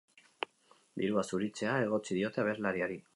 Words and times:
Dirua 1.01 1.25
zuritzea 1.31 1.77
egotzi 1.85 2.21
diote 2.21 2.45
abeslariari. 2.45 3.03